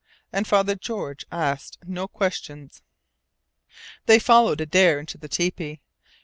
And 0.33 0.47
Father 0.47 0.73
George 0.73 1.27
asked 1.31 1.77
no 1.85 2.07
questions. 2.07 2.81
They 4.07 4.17
followed 4.17 4.59
Adare 4.59 4.99
into 4.99 5.19
the 5.19 5.29
tepee. 5.29 5.79